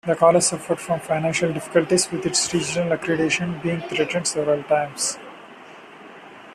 [0.03, 5.19] The college suffered from financial difficulties with its regional accreditation being threatened several times.